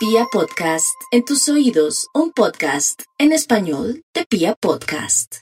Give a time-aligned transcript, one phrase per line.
[0.00, 5.40] Pia Podcast, en tus oídos, un podcast en español de Pia Podcast.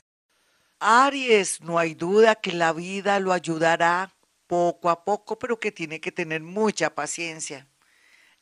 [0.81, 4.13] Aries, no hay duda que la vida lo ayudará
[4.47, 7.69] poco a poco, pero que tiene que tener mucha paciencia.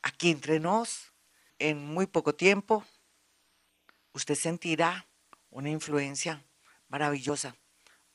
[0.01, 1.13] Aquí entre nos,
[1.59, 2.83] en muy poco tiempo,
[4.11, 5.07] usted sentirá
[5.51, 6.43] una influencia
[6.87, 7.55] maravillosa,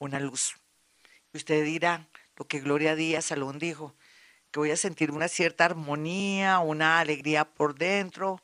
[0.00, 0.56] una luz.
[1.32, 3.94] Y usted dirá lo que Gloria Díaz Salón dijo,
[4.52, 8.40] que voy a sentir una cierta armonía, una alegría por dentro,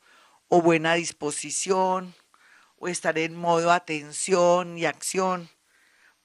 [0.47, 2.15] o buena disposición,
[2.77, 5.49] o estaré en modo atención y acción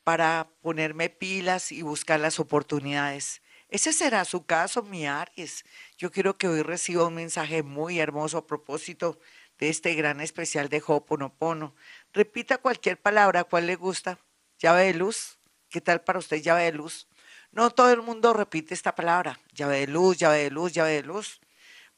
[0.03, 3.43] para ponerme pilas y buscar las oportunidades.
[3.69, 5.65] Ese será su caso, mi Aries.
[5.99, 9.19] Yo quiero que hoy reciba un mensaje muy hermoso a propósito
[9.59, 11.75] de este gran especial de Ho'oponopono.
[12.13, 14.19] Repita cualquier palabra, ¿cuál le gusta?
[14.59, 15.39] Llave de luz.
[15.69, 17.09] ¿Qué tal para usted llave de luz?
[17.55, 21.03] No todo el mundo repite esta palabra, llave de luz, llave de luz, llave de
[21.05, 21.41] luz,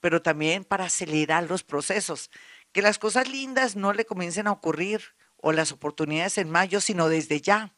[0.01, 2.31] pero también para acelerar los procesos,
[2.73, 5.01] que las cosas lindas no le comiencen a ocurrir
[5.39, 7.75] o las oportunidades en mayo, sino desde ya,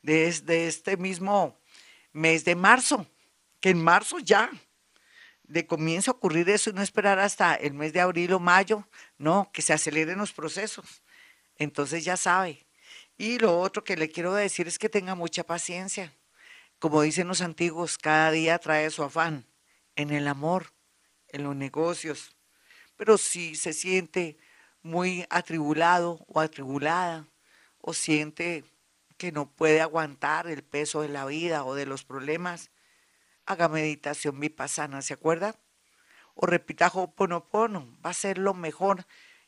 [0.00, 1.60] desde este mismo
[2.14, 3.06] mes de marzo,
[3.60, 4.50] que en marzo ya
[5.42, 8.88] de comienzo a ocurrir eso y no esperar hasta el mes de abril o mayo,
[9.18, 11.02] no, que se aceleren los procesos.
[11.56, 12.64] Entonces ya sabe.
[13.18, 16.10] Y lo otro que le quiero decir es que tenga mucha paciencia
[16.84, 19.46] como dicen los antiguos, cada día trae su afán
[19.96, 20.74] en el amor,
[21.28, 22.36] en los negocios.
[22.98, 24.36] Pero si se siente
[24.82, 27.26] muy atribulado o atribulada,
[27.78, 28.66] o siente
[29.16, 32.70] que no puede aguantar el peso de la vida o de los problemas,
[33.46, 35.58] haga meditación vipassana, ¿se acuerda?
[36.34, 39.06] O repita Ho'oponopono, va a ser lo mejor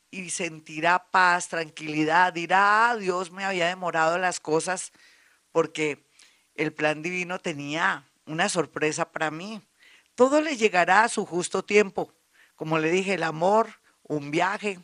[0.09, 4.91] y sentirá paz, tranquilidad, dirá, ah, Dios me había demorado las cosas
[5.51, 6.06] porque
[6.57, 9.61] el plan divino tenía una sorpresa para mí.
[10.15, 12.11] Todo le llegará a su justo tiempo.
[12.55, 14.79] Como le dije, el amor, un viaje,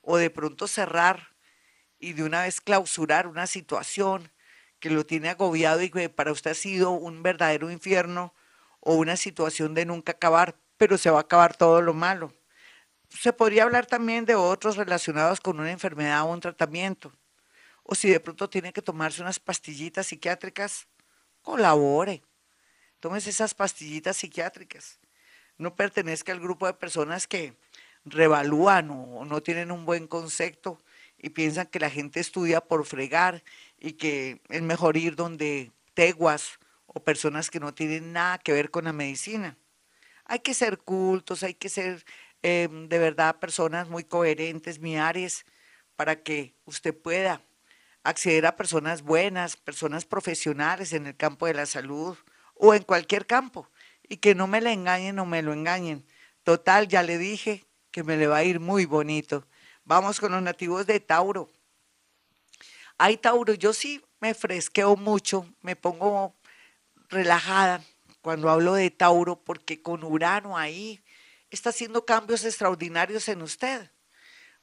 [0.00, 1.28] o de pronto cerrar
[1.98, 4.32] y de una vez clausurar una situación
[4.80, 8.34] que lo tiene agobiado y que para usted ha sido un verdadero infierno
[8.80, 12.32] o una situación de nunca acabar, pero se va a acabar todo lo malo.
[13.08, 17.12] Se podría hablar también de otros relacionados con una enfermedad o un tratamiento
[17.88, 20.88] o si de pronto tiene que tomarse unas pastillitas psiquiátricas,
[21.42, 22.22] colabore.
[22.98, 24.98] Tómese esas pastillitas psiquiátricas.
[25.56, 27.54] No pertenezca al grupo de personas que
[28.04, 30.82] revalúan o no tienen un buen concepto
[31.16, 33.44] y piensan que la gente estudia por fregar
[33.78, 38.70] y que es mejor ir donde teguas o personas que no tienen nada que ver
[38.70, 39.56] con la medicina.
[40.24, 42.04] Hay que ser cultos, hay que ser
[42.42, 45.46] em, de verdad personas muy coherentes, miares,
[45.94, 47.40] para que usted pueda
[48.06, 52.16] acceder a personas buenas, personas profesionales en el campo de la salud
[52.54, 53.68] o en cualquier campo
[54.08, 56.06] y que no me le engañen o me lo engañen.
[56.44, 59.44] Total, ya le dije que me le va a ir muy bonito.
[59.84, 61.50] Vamos con los nativos de Tauro.
[62.96, 66.34] Ay, Tauro, yo sí me fresqueo mucho, me pongo
[67.08, 67.82] relajada
[68.22, 71.02] cuando hablo de Tauro porque con Urano ahí
[71.50, 73.90] está haciendo cambios extraordinarios en usted.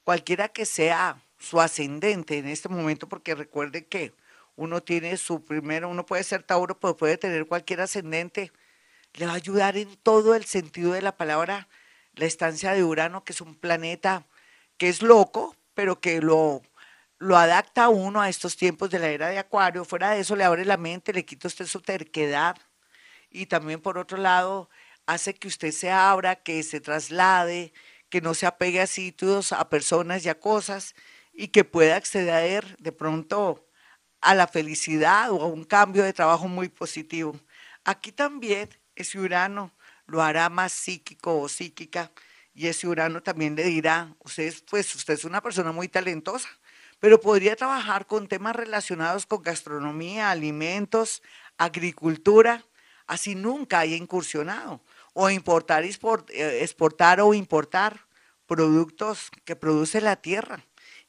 [0.03, 4.13] Cualquiera que sea su ascendente en este momento, porque recuerde que
[4.55, 8.51] uno tiene su primero, uno puede ser Tauro, pero puede tener cualquier ascendente,
[9.15, 11.67] le va a ayudar en todo el sentido de la palabra
[12.15, 14.25] la estancia de Urano, que es un planeta
[14.77, 16.61] que es loco, pero que lo,
[17.17, 19.83] lo adapta a uno a estos tiempos de la era de Acuario.
[19.83, 22.55] Fuera de eso, le abre la mente, le quita usted su terquedad.
[23.29, 24.69] Y también, por otro lado,
[25.07, 27.73] hace que usted se abra, que se traslade,
[28.09, 30.95] que no se apegue a sitios, a personas y a cosas,
[31.33, 33.67] y que pueda acceder de pronto
[34.21, 37.35] a la felicidad o a un cambio de trabajo muy positivo.
[37.83, 39.73] Aquí también ese Urano
[40.05, 42.11] lo hará más psíquico o psíquica
[42.53, 46.47] y ese Urano también le dirá, usted, pues usted es una persona muy talentosa,
[46.99, 51.23] pero podría trabajar con temas relacionados con gastronomía, alimentos,
[51.57, 52.63] agricultura,
[53.07, 54.81] así nunca haya incursionado,
[55.13, 58.07] o importar, eh, exportar o importar
[58.45, 60.63] productos que produce la tierra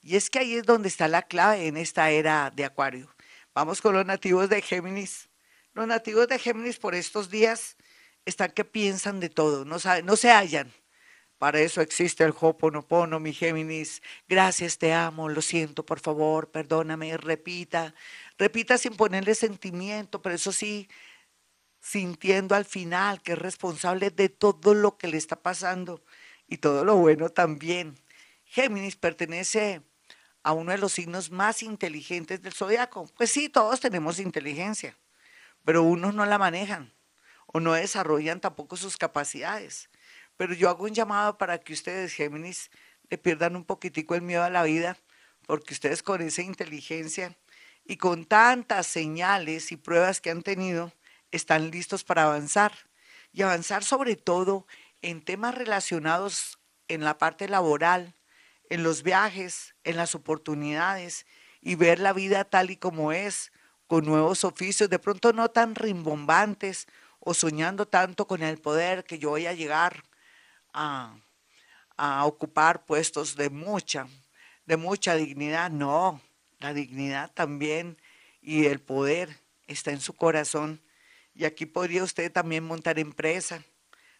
[0.04, 3.08] y es que ahí es donde está la clave en esta era de Acuario.
[3.54, 5.30] Vamos con los nativos de Géminis.
[5.72, 7.76] Los nativos de Géminis por estos días
[8.26, 10.70] están que piensan de todo, no, no se hallan.
[11.38, 14.02] Para eso existe el Hoponopono, mi Géminis.
[14.28, 17.94] Gracias, te amo, lo siento, por favor, perdóname, repita.
[18.38, 20.88] Repita sin ponerle sentimiento, pero eso sí,
[21.80, 26.04] sintiendo al final que es responsable de todo lo que le está pasando
[26.46, 27.96] y todo lo bueno también.
[28.44, 29.82] Géminis pertenece
[30.44, 33.10] a uno de los signos más inteligentes del zodiaco.
[33.16, 34.96] Pues sí, todos tenemos inteligencia,
[35.64, 36.92] pero unos no la manejan
[37.46, 39.88] o no desarrollan tampoco sus capacidades.
[40.36, 42.70] Pero yo hago un llamado para que ustedes, Géminis,
[43.08, 44.98] le pierdan un poquitico el miedo a la vida,
[45.46, 47.36] porque ustedes con esa inteligencia
[47.84, 50.92] y con tantas señales y pruebas que han tenido,
[51.30, 52.72] están listos para avanzar.
[53.32, 54.66] Y avanzar sobre todo
[55.02, 56.58] en temas relacionados
[56.88, 58.14] en la parte laboral,
[58.70, 61.26] en los viajes, en las oportunidades
[61.60, 63.52] y ver la vida tal y como es,
[63.86, 66.86] con nuevos oficios, de pronto no tan rimbombantes
[67.20, 70.04] o soñando tanto con el poder que yo voy a llegar
[70.72, 71.16] a,
[71.96, 74.08] a ocupar puestos de mucha,
[74.66, 75.70] de mucha dignidad.
[75.70, 76.20] No,
[76.58, 77.98] la dignidad también
[78.40, 80.82] y el poder está en su corazón.
[81.34, 83.62] Y aquí podría usted también montar empresa,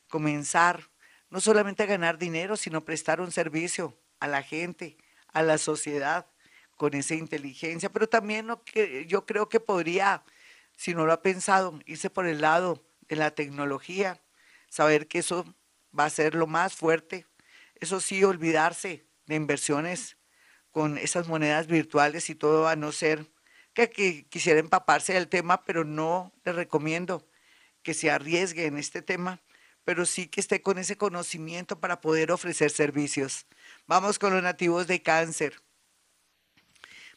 [0.09, 0.89] comenzar
[1.31, 4.97] no solamente a ganar dinero, sino prestar un servicio a la gente,
[5.33, 6.27] a la sociedad,
[6.77, 7.91] con esa inteligencia.
[7.91, 10.25] Pero también que, yo creo que podría,
[10.77, 14.21] si no lo ha pensado, irse por el lado de la tecnología,
[14.69, 15.45] saber que eso
[15.97, 17.27] va a ser lo más fuerte.
[17.77, 20.17] Eso sí, olvidarse de inversiones
[20.71, 23.31] con esas monedas virtuales y todo, a no ser
[23.75, 27.29] que, que quisiera empaparse del tema, pero no le recomiendo
[27.83, 29.41] que se arriesgue en este tema
[29.85, 33.47] pero sí que esté con ese conocimiento para poder ofrecer servicios.
[33.87, 35.61] Vamos con los nativos de cáncer.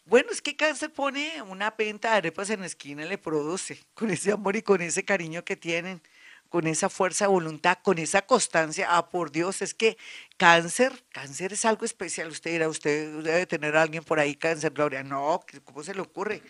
[0.05, 3.85] Bueno, es que cáncer pone una penta de arepas en la esquina y le produce,
[3.93, 6.01] con ese amor y con ese cariño que tienen,
[6.49, 8.87] con esa fuerza de voluntad, con esa constancia.
[8.89, 9.97] Ah, por Dios, es que
[10.37, 12.29] cáncer, cáncer es algo especial.
[12.29, 15.03] Usted dirá, usted debe tener a alguien por ahí cáncer, Gloria.
[15.03, 16.41] No, ¿cómo se le ocurre?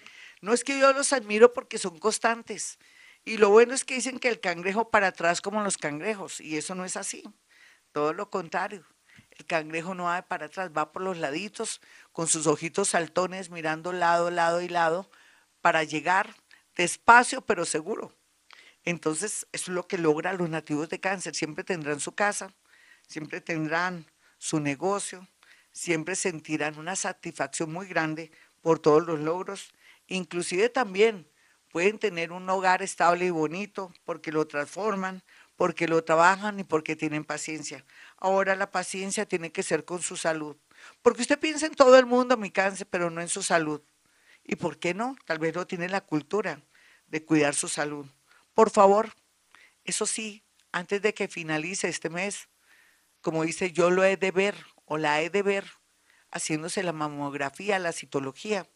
[0.41, 2.77] No es que yo los admiro porque son constantes
[3.27, 6.55] y lo bueno es que dicen que el cangrejo para atrás como los cangrejos, y
[6.55, 7.23] eso no es así.
[7.91, 8.85] Todo lo contrario.
[9.31, 11.81] El cangrejo no va para atrás, va por los laditos,
[12.13, 15.11] con sus ojitos saltones, mirando lado, lado y lado,
[15.59, 16.35] para llegar
[16.77, 18.15] despacio pero seguro.
[18.85, 21.35] Entonces, eso es lo que logra los nativos de cáncer.
[21.35, 22.55] Siempre tendrán su casa,
[23.09, 24.05] siempre tendrán
[24.37, 25.27] su negocio,
[25.73, 28.31] siempre sentirán una satisfacción muy grande
[28.61, 29.73] por todos los logros,
[30.07, 31.27] inclusive también
[31.77, 35.21] pueden tener un hogar estable y bonito porque lo transforman,
[35.55, 37.85] porque lo trabajan y porque tienen paciencia.
[38.17, 40.57] Ahora la paciencia tiene que ser con su salud.
[41.03, 43.83] Porque usted piensa en todo el mundo, mi cáncer, pero no en su salud.
[44.43, 45.15] ¿Y por qué no?
[45.25, 46.63] Tal vez no tiene la cultura
[47.05, 48.07] de cuidar su salud.
[48.55, 49.13] Por favor,
[49.83, 52.49] eso sí, antes de que finalice este mes,
[53.21, 55.69] como dice, yo lo he de ver o la he de ver,
[56.31, 58.67] haciéndose la mamografía, la citología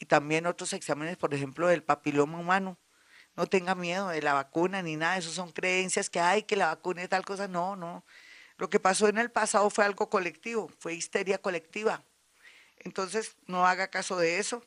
[0.00, 2.78] y también otros exámenes, por ejemplo, del papiloma humano.
[3.36, 6.66] No tenga miedo de la vacuna ni nada, eso son creencias que hay que la
[6.68, 7.46] vacuna es tal cosa.
[7.46, 8.04] No, no.
[8.56, 12.02] Lo que pasó en el pasado fue algo colectivo, fue histeria colectiva.
[12.78, 14.64] Entonces, no haga caso de eso.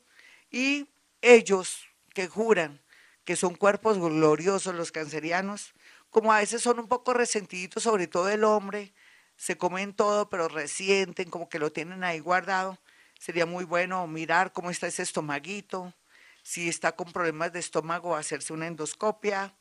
[0.50, 0.88] Y
[1.20, 1.84] ellos
[2.14, 2.80] que juran
[3.24, 5.74] que son cuerpos gloriosos los cancerianos,
[6.10, 8.94] como a veces son un poco resentiditos, sobre todo el hombre,
[9.36, 12.78] se comen todo, pero resienten, como que lo tienen ahí guardado
[13.24, 15.94] sería muy bueno mirar cómo está ese estomaguito,
[16.42, 19.54] si está con problemas de estómago, hacerse una endoscopia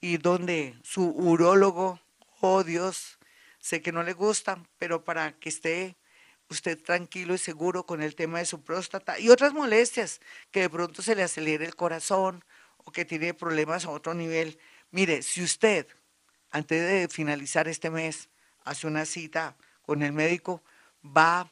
[0.00, 2.00] y donde su urólogo,
[2.40, 3.18] oh Dios,
[3.58, 5.96] sé que no le gusta, pero para que esté
[6.50, 10.20] usted tranquilo y seguro con el tema de su próstata y otras molestias,
[10.52, 12.44] que de pronto se le acelere el corazón
[12.76, 14.56] o que tiene problemas a otro nivel.
[14.92, 15.88] Mire, si usted,
[16.52, 18.28] antes de finalizar este mes,
[18.62, 20.62] hace una cita con el médico,
[21.04, 21.50] va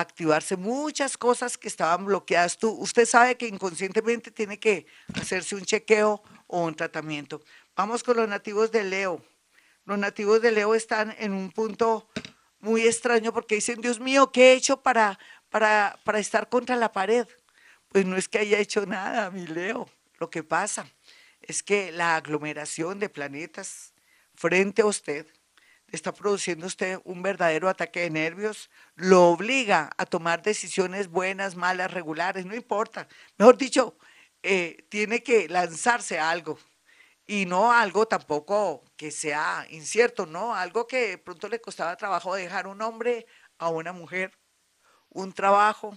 [0.00, 2.58] activarse muchas cosas que estaban bloqueadas.
[2.58, 7.40] Tú, usted sabe que inconscientemente tiene que hacerse un chequeo o un tratamiento.
[7.76, 9.24] Vamos con los nativos de Leo.
[9.84, 12.08] Los nativos de Leo están en un punto
[12.58, 16.90] muy extraño porque dicen, Dios mío, ¿qué he hecho para, para, para estar contra la
[16.90, 17.28] pared?
[17.88, 19.88] Pues no es que haya hecho nada, mi Leo.
[20.18, 20.86] Lo que pasa
[21.40, 23.92] es que la aglomeración de planetas
[24.34, 25.26] frente a usted
[25.88, 31.92] está produciendo usted un verdadero ataque de nervios, lo obliga a tomar decisiones buenas, malas,
[31.92, 33.08] regulares, no importa.
[33.38, 33.96] Mejor dicho,
[34.42, 36.58] eh, tiene que lanzarse a algo
[37.26, 42.66] y no algo tampoco que sea incierto, no, algo que pronto le costaba trabajo dejar
[42.66, 43.26] un hombre
[43.58, 44.38] a una mujer,
[45.08, 45.96] un trabajo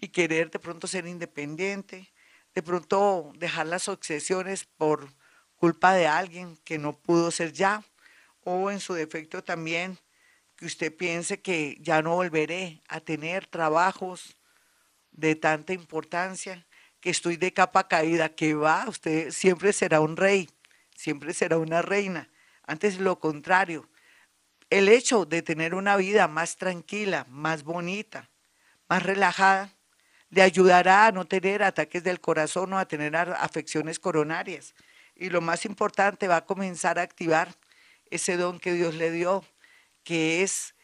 [0.00, 2.12] y querer de pronto ser independiente,
[2.54, 5.12] de pronto dejar las obsesiones por
[5.56, 7.82] culpa de alguien que no pudo ser ya
[8.44, 9.98] o en su defecto también
[10.56, 14.36] que usted piense que ya no volveré a tener trabajos
[15.10, 16.66] de tanta importancia,
[17.00, 20.50] que estoy de capa caída, que va, usted siempre será un rey,
[20.94, 22.28] siempre será una reina.
[22.66, 23.88] Antes lo contrario,
[24.68, 28.28] el hecho de tener una vida más tranquila, más bonita,
[28.88, 29.74] más relajada,
[30.28, 34.74] le ayudará a no tener ataques del corazón o a tener afecciones coronarias.
[35.16, 37.54] Y lo más importante, va a comenzar a activar
[38.10, 39.44] ese don que Dios le dio,
[40.04, 40.74] que es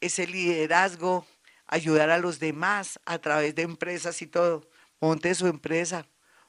[0.00, 1.26] ese liderazgo,
[1.66, 4.68] ayudar a los demás a través de empresas y todo.
[5.00, 6.06] Monte su empresa,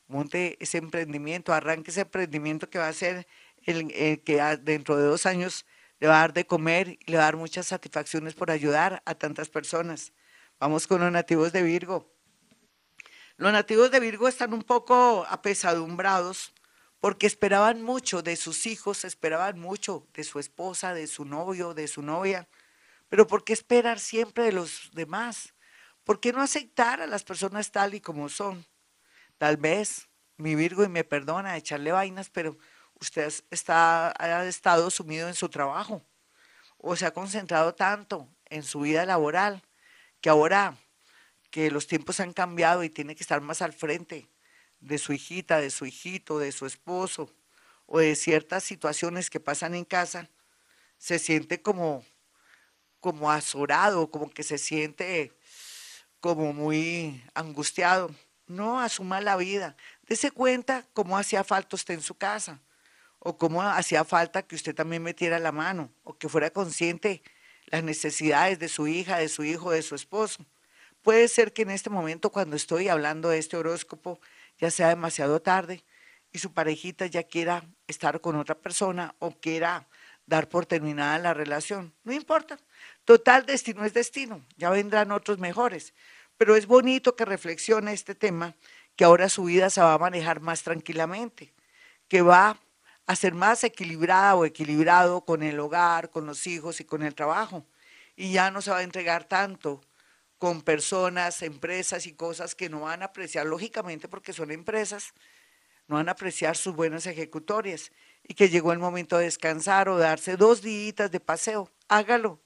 [0.07, 3.27] monte ese emprendimiento, arranque ese emprendimiento que va a ser
[3.63, 5.65] el, que dentro de dos años
[5.99, 9.01] le va a dar de comer y le va a dar muchas satisfacciones por ayudar
[9.05, 10.13] a tantas personas.
[10.59, 12.13] Vamos con los nativos de Virgo.
[13.37, 16.53] Los nativos de Virgo están un poco apesadumbrados
[17.05, 21.87] porque esperaban mucho de sus hijos, esperaban mucho de su esposa, de su novio, de
[21.87, 22.49] su novia.
[23.09, 25.53] Pero ¿por qué esperar siempre de los demás?
[26.03, 28.65] ¿Por qué no aceptar a las personas tal y como son?
[29.37, 32.57] Tal vez mi Virgo, y me perdona echarle vainas, pero
[32.99, 36.03] usted está, ha estado sumido en su trabajo
[36.79, 39.61] o se ha concentrado tanto en su vida laboral
[40.21, 40.75] que ahora
[41.51, 44.27] que los tiempos han cambiado y tiene que estar más al frente
[44.85, 47.33] de su hijita, de su hijito, de su esposo
[47.87, 50.29] o de ciertas situaciones que pasan en casa,
[50.97, 52.05] se siente como,
[52.99, 55.31] como azorado, como que se siente
[56.19, 58.13] como muy angustiado.
[58.47, 59.75] No asuma la vida.
[60.07, 62.61] Dese cuenta cómo hacía falta usted en su casa
[63.19, 67.23] o cómo hacía falta que usted también metiera la mano o que fuera consciente
[67.65, 70.45] las necesidades de su hija, de su hijo, de su esposo.
[71.01, 74.19] Puede ser que en este momento, cuando estoy hablando de este horóscopo,
[74.57, 75.83] ya sea demasiado tarde
[76.31, 79.87] y su parejita ya quiera estar con otra persona o quiera
[80.25, 81.93] dar por terminada la relación.
[82.03, 82.59] No importa.
[83.05, 84.45] Total, destino es destino.
[84.57, 85.93] Ya vendrán otros mejores.
[86.37, 88.55] Pero es bonito que reflexione este tema,
[88.95, 91.53] que ahora su vida se va a manejar más tranquilamente,
[92.07, 92.59] que va
[93.05, 97.15] a ser más equilibrada o equilibrado con el hogar, con los hijos y con el
[97.15, 97.65] trabajo.
[98.15, 99.81] Y ya no se va a entregar tanto
[100.37, 105.13] con personas, empresas y cosas que no van a apreciar, lógicamente porque son empresas,
[105.87, 107.91] no van a apreciar sus buenas ejecutorias
[108.23, 111.71] y que llegó el momento de descansar o darse dos días de paseo.
[111.87, 112.39] Hágalo.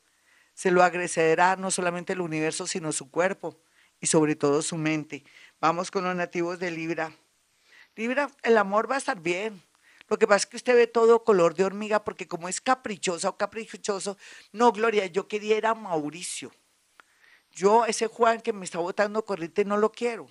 [0.53, 3.58] Se lo agradecerá no solamente el universo, sino su cuerpo
[4.01, 5.24] y sobre todo su mente.
[5.62, 7.13] Vamos con los nativos de Libra.
[7.96, 9.62] Libra, el amor va a estar bien.
[10.10, 13.29] Lo que pasa es que usted ve todo color de hormiga porque como es caprichosa
[13.29, 14.17] o caprichoso,
[14.51, 16.51] no, Gloria, yo quería ir a Mauricio.
[17.51, 20.27] Yo, ese Juan que me está botando corriente, no lo quiero.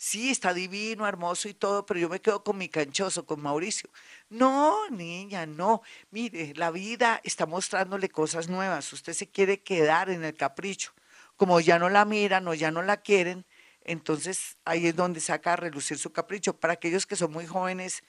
[0.00, 3.90] Sí, está divino, hermoso y todo, pero yo me quedo con mi canchoso, con Mauricio.
[4.30, 5.82] No, niña, no.
[6.12, 8.92] Mire, la vida está mostrándole cosas nuevas.
[8.92, 10.92] Usted se quiere quedar en el capricho.
[11.36, 13.44] Como ya no la miran o ya no la quieren,
[13.82, 16.54] entonces ahí es donde saca a relucir su capricho.
[16.60, 18.04] Para aquellos que son muy jóvenes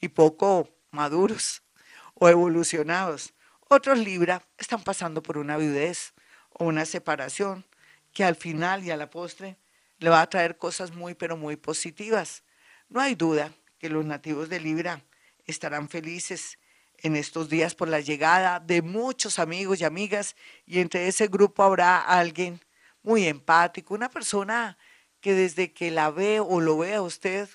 [0.00, 1.62] y poco maduros
[2.14, 3.34] o evolucionados.
[3.68, 6.14] Otros Libra están pasando por una viudez
[6.50, 7.66] o una separación
[8.14, 9.58] que al final y a la postre
[9.98, 12.44] le va a traer cosas muy, pero muy positivas.
[12.88, 15.04] No hay duda que los nativos de Libra
[15.44, 16.58] estarán felices
[16.98, 21.62] en estos días por la llegada de muchos amigos y amigas y entre ese grupo
[21.62, 22.60] habrá alguien
[23.02, 24.78] muy empático, una persona
[25.20, 27.48] que desde que la ve o lo ve a usted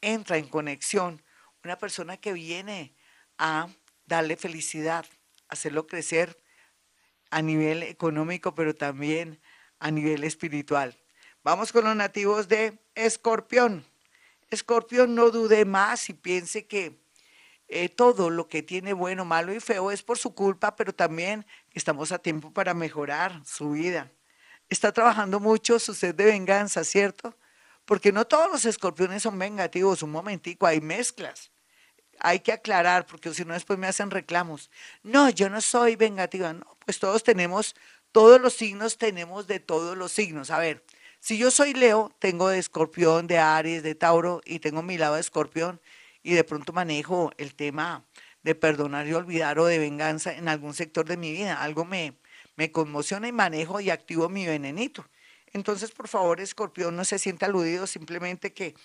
[0.00, 1.22] entra en conexión,
[1.62, 2.94] una persona que viene
[3.36, 3.68] a
[4.06, 5.04] darle felicidad,
[5.48, 6.40] hacerlo crecer
[7.30, 9.40] a nivel económico, pero también
[9.84, 10.96] a nivel espiritual.
[11.42, 13.84] Vamos con los nativos de Escorpión.
[14.48, 16.98] Escorpión, no dude más y piense que
[17.68, 21.44] eh, todo lo que tiene bueno, malo y feo es por su culpa, pero también
[21.74, 24.10] estamos a tiempo para mejorar su vida.
[24.70, 27.36] Está trabajando mucho su sed de venganza, ¿cierto?
[27.84, 30.02] Porque no todos los escorpiones son vengativos.
[30.02, 31.50] Un momentico, hay mezclas.
[32.20, 34.70] Hay que aclarar, porque si no después me hacen reclamos.
[35.02, 36.54] No, yo no soy vengativa.
[36.54, 37.74] No, pues todos tenemos
[38.14, 40.52] todos los signos tenemos de todos los signos.
[40.52, 40.84] A ver,
[41.18, 45.16] si yo soy Leo, tengo de escorpión, de Aries, de Tauro y tengo mi lado
[45.16, 45.80] de escorpión
[46.22, 48.04] y de pronto manejo el tema
[48.44, 51.60] de perdonar y olvidar o de venganza en algún sector de mi vida.
[51.60, 52.16] Algo me,
[52.54, 55.04] me conmociona y manejo y activo mi venenito.
[55.52, 58.76] Entonces, por favor, escorpión, no se sienta aludido, simplemente que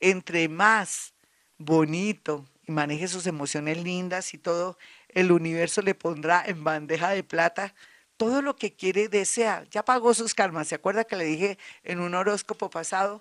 [0.00, 1.14] entre más
[1.56, 4.76] bonito y maneje sus emociones lindas y todo,
[5.08, 7.76] el universo le pondrá en bandeja de plata
[8.22, 9.66] todo lo que quiere desea.
[9.72, 10.68] Ya pagó sus karmas.
[10.68, 13.20] ¿Se acuerda que le dije en un horóscopo pasado?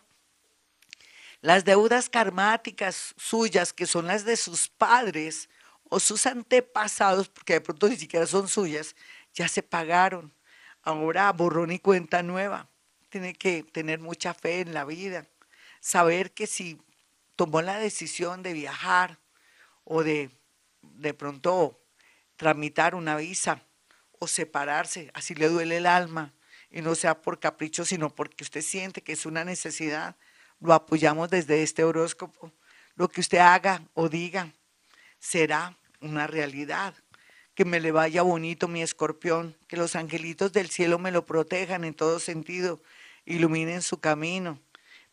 [1.42, 5.50] Las deudas karmáticas suyas, que son las de sus padres
[5.90, 8.96] o sus antepasados, porque de pronto ni siquiera son suyas,
[9.34, 10.32] ya se pagaron.
[10.84, 12.70] Ahora borrón y cuenta nueva.
[13.10, 15.26] Tiene que tener mucha fe en la vida.
[15.80, 16.80] Saber que si
[17.36, 19.18] tomó la decisión de viajar
[19.84, 20.30] o de
[20.82, 21.80] de pronto
[22.36, 23.64] tramitar una visa
[24.22, 26.32] o separarse, así le duele el alma,
[26.70, 30.16] y no sea por capricho, sino porque usted siente que es una necesidad,
[30.60, 32.52] lo apoyamos desde este horóscopo.
[32.96, 34.54] Lo que usted haga o diga
[35.20, 36.94] será una realidad.
[37.56, 41.84] que me le vaya bonito mi escorpión, que los angelitos del cielo me lo protejan
[41.84, 42.80] en todo sentido,
[43.26, 44.58] iluminen su camino,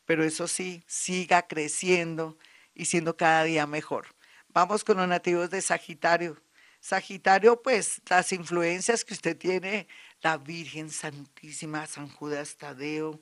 [0.04, 2.38] pero eso sí, siga creciendo
[2.74, 4.06] y siendo cada día mejor.
[4.50, 6.40] Vamos con los nativos de Sagitario.
[6.80, 9.88] Sagitario, pues las influencias que usted tiene,
[10.22, 13.20] la Virgen Santísima, San Judas Tadeo,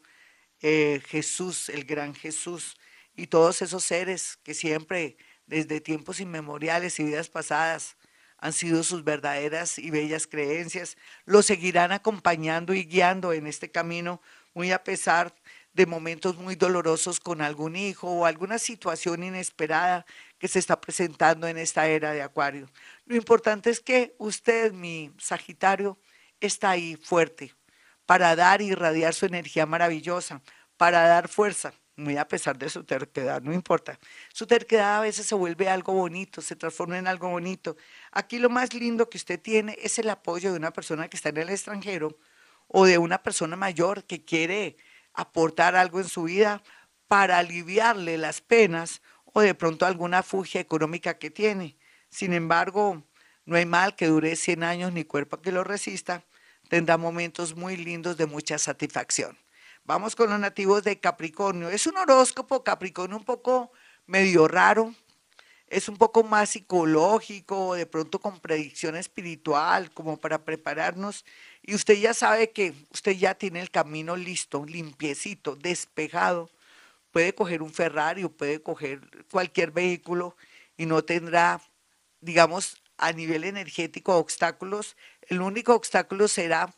[0.61, 2.77] eh, Jesús, el gran Jesús,
[3.15, 7.97] y todos esos seres que siempre, desde tiempos inmemoriales y vidas pasadas,
[8.39, 14.21] han sido sus verdaderas y bellas creencias, lo seguirán acompañando y guiando en este camino,
[14.53, 15.35] muy a pesar
[15.77, 20.07] de momentos muy dolorosos con algún hijo o alguna situación inesperada
[20.39, 22.67] que se está presentando en esta era de Acuario.
[23.05, 25.99] Lo importante es que usted, mi Sagitario,
[26.41, 27.55] está ahí fuerte
[28.07, 30.41] para dar y irradiar su energía maravillosa,
[30.79, 33.99] para dar fuerza, muy a pesar de su terquedad, no importa.
[34.33, 37.77] Su terquedad a veces se vuelve algo bonito, se transforma en algo bonito.
[38.13, 41.29] Aquí lo más lindo que usted tiene es el apoyo de una persona que está
[41.29, 42.17] en el extranjero
[42.69, 44.77] o de una persona mayor que quiere
[45.17, 46.63] aportar algo en su vida
[47.09, 51.77] para aliviarle las penas o de pronto alguna fugia económica que tiene.
[52.09, 53.03] Sin embargo,
[53.45, 56.25] no hay mal que dure 100 años ni cuerpo que lo resista.
[56.69, 59.39] Tendrá momentos muy lindos de mucha satisfacción.
[59.85, 61.69] Vamos con los nativos de Capricornio.
[61.69, 63.71] Es un horóscopo Capricornio un poco
[64.07, 64.95] medio raro,
[65.69, 71.25] es un poco más psicológico, de pronto con predicción espiritual, como para prepararnos.
[71.63, 76.51] Y usted ya sabe que usted ya tiene el camino listo, limpiecito, despejado.
[77.11, 80.37] Puede coger un Ferrari o puede coger cualquier vehículo
[80.77, 81.61] y no tendrá,
[82.21, 84.97] digamos, a nivel energético obstáculos.
[85.23, 86.73] El único obstáculo será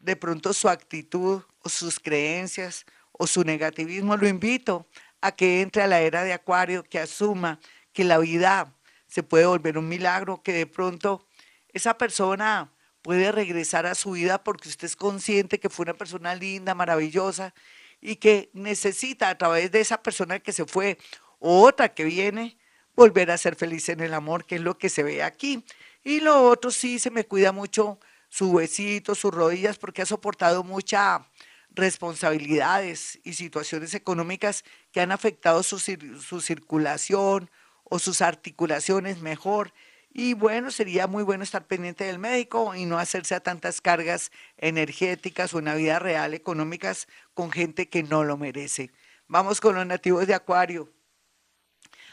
[0.00, 4.86] de pronto su actitud o sus creencias o su negativismo, lo invito
[5.20, 7.58] a que entre a la era de Acuario, que asuma
[7.98, 8.72] que la vida
[9.08, 11.26] se puede volver un milagro, que de pronto
[11.72, 16.36] esa persona puede regresar a su vida porque usted es consciente que fue una persona
[16.36, 17.52] linda, maravillosa
[18.00, 20.96] y que necesita a través de esa persona que se fue
[21.40, 22.56] o otra que viene,
[22.94, 25.64] volver a ser feliz en el amor, que es lo que se ve aquí.
[26.04, 30.62] Y lo otro sí se me cuida mucho su huesito, sus rodillas, porque ha soportado
[30.62, 31.22] muchas
[31.70, 37.50] responsabilidades y situaciones económicas que han afectado su, su circulación
[37.90, 39.72] o sus articulaciones mejor.
[40.10, 44.32] Y bueno, sería muy bueno estar pendiente del médico y no hacerse a tantas cargas
[44.56, 48.90] energéticas o en la vida real económicas con gente que no lo merece.
[49.26, 50.92] Vamos con los nativos de Acuario.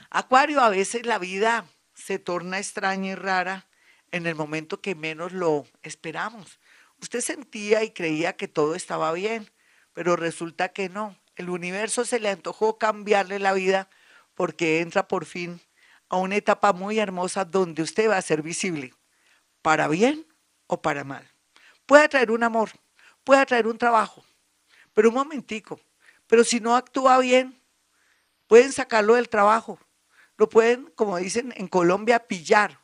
[0.10, 3.68] Acuario, a veces la vida se torna extraña y rara
[4.12, 6.60] en el momento que menos lo esperamos.
[7.02, 9.50] Usted sentía y creía que todo estaba bien,
[9.94, 11.18] pero resulta que no.
[11.36, 13.90] El universo se le antojó cambiarle la vida
[14.36, 15.60] porque entra por fin
[16.10, 18.94] a una etapa muy hermosa donde usted va a ser visible,
[19.62, 20.28] para bien
[20.68, 21.28] o para mal.
[21.86, 22.70] Puede traer un amor,
[23.24, 24.24] puede traer un trabajo,
[24.94, 25.80] pero un momentico.
[26.28, 27.60] Pero si no actúa bien,
[28.48, 29.80] pueden sacarlo del trabajo.
[30.38, 32.80] Lo pueden, como dicen en Colombia, pillar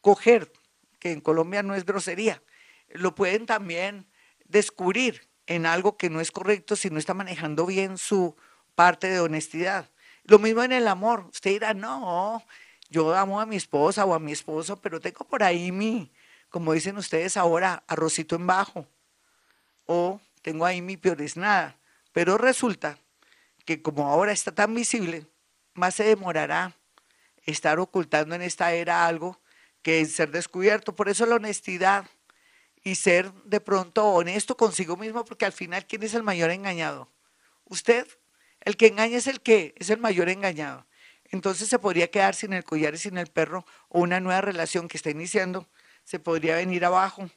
[0.00, 0.52] coger,
[0.98, 2.42] que en Colombia no es grosería,
[2.88, 4.06] lo pueden también
[4.44, 8.36] descubrir en algo que no es correcto si no está manejando bien su
[8.74, 9.90] parte de honestidad.
[10.24, 11.26] Lo mismo en el amor.
[11.32, 12.42] Usted dirá, no,
[12.88, 16.10] yo amo a mi esposa o a mi esposo, pero tengo por ahí mi,
[16.48, 18.86] como dicen ustedes ahora, arrocito en bajo.
[19.86, 20.98] O tengo ahí mi
[21.36, 21.76] nada.
[22.12, 22.98] Pero resulta
[23.64, 25.26] que como ahora está tan visible,
[25.74, 26.76] más se demorará
[27.44, 29.40] estar ocultando en esta era algo
[29.82, 30.94] que ser descubierto.
[30.94, 32.06] Por eso la honestidad
[32.82, 37.10] y ser de pronto honesto consigo mismo, porque al final, ¿quién es el mayor engañado?
[37.64, 38.06] Usted.
[38.64, 40.86] El que engaña es el que es el mayor engañado.
[41.24, 44.88] Entonces se podría quedar sin el collar y sin el perro o una nueva relación
[44.88, 45.68] que está iniciando,
[46.04, 47.28] se podría venir abajo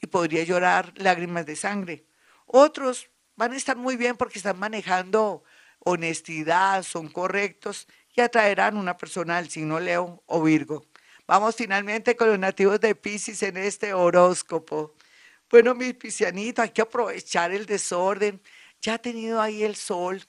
[0.00, 2.04] y podría llorar lágrimas de sangre.
[2.46, 5.44] Otros van a estar muy bien porque están manejando
[5.80, 10.86] honestidad, son correctos y atraerán una persona al signo Leo o Virgo.
[11.26, 14.94] Vamos finalmente con los nativos de Pisces en este horóscopo.
[15.50, 18.42] Bueno, mi piscianito, hay que aprovechar el desorden.
[18.80, 20.22] Ya ha tenido ahí el sol,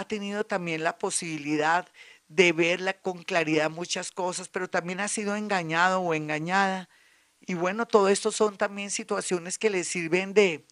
[0.00, 1.88] ha tenido también la posibilidad
[2.28, 6.88] de verla con claridad muchas cosas, pero también ha sido engañado o engañada.
[7.40, 10.66] Y bueno, todo esto son también situaciones que le sirven de,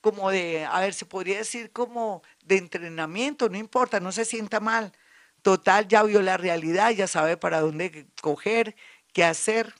[0.00, 4.60] como de, a ver, se podría decir como de entrenamiento, no importa, no se sienta
[4.60, 4.92] mal.
[5.42, 8.76] Total, ya vio la realidad, ya sabe para dónde coger
[9.12, 9.74] qué hacer.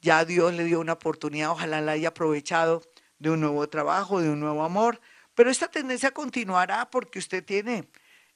[0.00, 2.82] Ya Dios le dio una oportunidad, ojalá la haya aprovechado
[3.18, 5.00] de un nuevo trabajo, de un nuevo amor.
[5.34, 7.88] Pero esta tendencia continuará porque usted tiene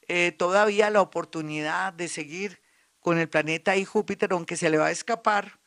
[0.09, 2.61] eh, todavía la oportunidad de seguir
[3.01, 5.59] con el planeta y Júpiter, aunque se le va a escapar.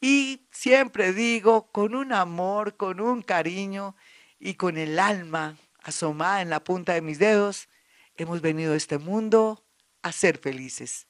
[0.01, 3.95] Y siempre digo, con un amor, con un cariño
[4.39, 7.69] y con el alma asomada en la punta de mis dedos,
[8.17, 9.63] hemos venido a este mundo
[10.01, 11.07] a ser felices.